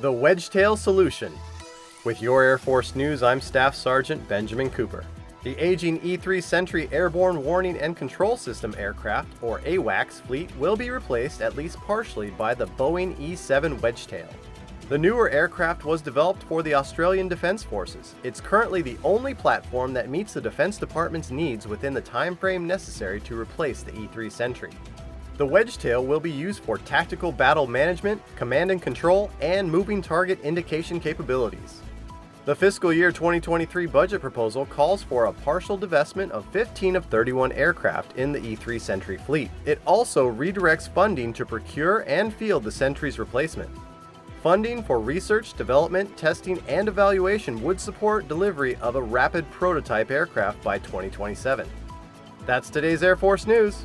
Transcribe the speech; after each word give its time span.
The 0.00 0.12
Wedgetail 0.12 0.78
Solution. 0.78 1.32
With 2.04 2.22
your 2.22 2.44
Air 2.44 2.56
Force 2.56 2.94
News, 2.94 3.20
I'm 3.24 3.40
Staff 3.40 3.74
Sergeant 3.74 4.28
Benjamin 4.28 4.70
Cooper. 4.70 5.04
The 5.42 5.56
aging 5.58 6.00
E-3 6.04 6.40
Sentry 6.40 6.88
Airborne 6.92 7.42
Warning 7.42 7.76
and 7.78 7.96
Control 7.96 8.36
System 8.36 8.72
aircraft, 8.78 9.42
or 9.42 9.58
AWACS, 9.62 10.20
fleet 10.20 10.56
will 10.56 10.76
be 10.76 10.90
replaced 10.90 11.42
at 11.42 11.56
least 11.56 11.78
partially 11.78 12.30
by 12.30 12.54
the 12.54 12.68
Boeing 12.68 13.18
E-7 13.18 13.76
Wedgetail. 13.80 14.28
The 14.88 14.98
newer 14.98 15.30
aircraft 15.30 15.84
was 15.84 16.00
developed 16.00 16.44
for 16.44 16.62
the 16.62 16.74
Australian 16.74 17.26
Defence 17.26 17.64
Forces. 17.64 18.14
It's 18.22 18.40
currently 18.40 18.82
the 18.82 18.98
only 19.02 19.34
platform 19.34 19.92
that 19.94 20.10
meets 20.10 20.32
the 20.32 20.40
Defense 20.40 20.78
Department's 20.78 21.32
needs 21.32 21.66
within 21.66 21.92
the 21.92 22.00
time 22.00 22.36
frame 22.36 22.68
necessary 22.68 23.18
to 23.22 23.36
replace 23.36 23.82
the 23.82 23.96
E-3 23.96 24.30
Sentry. 24.30 24.70
The 25.38 25.46
Wedgetail 25.46 26.04
will 26.04 26.18
be 26.18 26.32
used 26.32 26.64
for 26.64 26.78
tactical 26.78 27.30
battle 27.30 27.68
management, 27.68 28.20
command 28.34 28.72
and 28.72 28.82
control, 28.82 29.30
and 29.40 29.70
moving 29.70 30.02
target 30.02 30.40
indication 30.40 30.98
capabilities. 30.98 31.80
The 32.44 32.56
fiscal 32.56 32.92
year 32.92 33.12
2023 33.12 33.86
budget 33.86 34.20
proposal 34.20 34.66
calls 34.66 35.04
for 35.04 35.26
a 35.26 35.32
partial 35.32 35.78
divestment 35.78 36.32
of 36.32 36.44
15 36.46 36.96
of 36.96 37.04
31 37.04 37.52
aircraft 37.52 38.16
in 38.16 38.32
the 38.32 38.40
E3 38.40 38.80
Sentry 38.80 39.16
fleet. 39.16 39.48
It 39.64 39.80
also 39.86 40.28
redirects 40.28 40.92
funding 40.92 41.32
to 41.34 41.46
procure 41.46 42.00
and 42.08 42.34
field 42.34 42.64
the 42.64 42.72
Sentry's 42.72 43.20
replacement. 43.20 43.70
Funding 44.42 44.82
for 44.82 44.98
research, 44.98 45.54
development, 45.54 46.16
testing, 46.16 46.60
and 46.66 46.88
evaluation 46.88 47.62
would 47.62 47.80
support 47.80 48.26
delivery 48.26 48.74
of 48.76 48.96
a 48.96 49.02
rapid 49.02 49.48
prototype 49.52 50.10
aircraft 50.10 50.60
by 50.64 50.78
2027. 50.80 51.68
That's 52.44 52.70
today's 52.70 53.04
Air 53.04 53.14
Force 53.14 53.46
News. 53.46 53.84